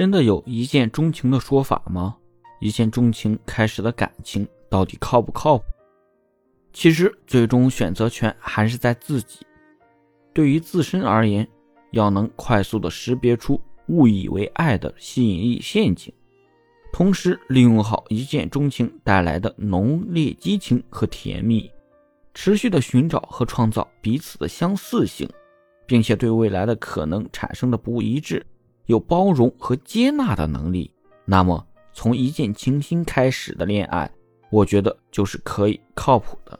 [0.00, 2.16] 真的有一见钟情的说法吗？
[2.58, 5.64] 一见钟情开始的感情到底靠不靠谱？
[6.72, 9.40] 其实，最终选择权还是在自己。
[10.32, 11.46] 对于自身而言，
[11.90, 16.10] 要能快速的识别出误以为爱的吸引力陷阱，
[16.94, 21.70] 同时利用好一见钟情带来的浓烈激情和甜蜜，
[22.32, 25.28] 持续的寻找和创造彼此的相似性，
[25.84, 28.42] 并且对未来的可能产生的不一致
[28.90, 30.92] 有包容和接纳的能力，
[31.24, 34.10] 那么从一见倾心开始的恋爱。
[34.50, 36.58] 我觉得就是可以靠谱的。